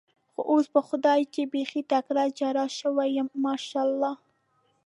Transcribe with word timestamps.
خو 0.31 0.39
اوس 0.51 0.65
په 0.75 0.81
خدای 0.87 1.21
چې 1.33 1.41
بېخي 1.53 1.81
تکړه 1.91 2.23
جراح 2.39 2.69
شوی 2.79 3.09
یم، 3.17 3.27
ماشاءالله. 3.45 4.13